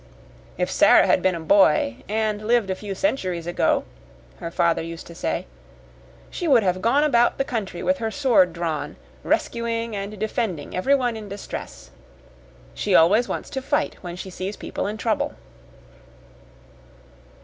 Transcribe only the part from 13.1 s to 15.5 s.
wants to fight when she sees people in trouble."